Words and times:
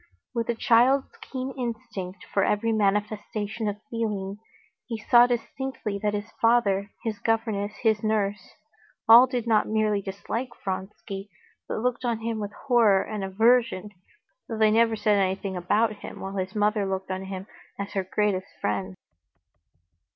With 0.33 0.49
a 0.49 0.55
child's 0.55 1.11
keen 1.21 1.51
instinct 1.51 2.25
for 2.33 2.43
every 2.43 2.71
manifestation 2.71 3.67
of 3.67 3.77
feeling, 3.91 4.39
he 4.87 4.97
saw 4.97 5.27
distinctly 5.27 5.99
that 6.01 6.15
his 6.15 6.31
father, 6.41 6.89
his 7.03 7.19
governess, 7.19 7.73
his 7.83 8.01
nurse,—all 8.01 9.27
did 9.27 9.45
not 9.45 9.67
merely 9.67 10.01
dislike 10.01 10.49
Vronsky, 10.65 11.29
but 11.67 11.81
looked 11.81 12.03
on 12.03 12.21
him 12.21 12.39
with 12.39 12.51
horror 12.65 13.03
and 13.03 13.23
aversion, 13.23 13.91
though 14.49 14.57
they 14.57 14.71
never 14.71 14.95
said 14.95 15.19
anything 15.19 15.55
about 15.55 15.97
him, 15.97 16.19
while 16.19 16.35
his 16.37 16.55
mother 16.55 16.87
looked 16.87 17.11
on 17.11 17.25
him 17.25 17.45
as 17.77 17.93
her 17.93 18.03
greatest 18.03 18.47
friend. 18.59 18.95